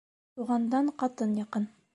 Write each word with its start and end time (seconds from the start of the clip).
Туғандан 0.39 0.89
ҡатын 1.05 1.37
яҡын. 1.45 1.73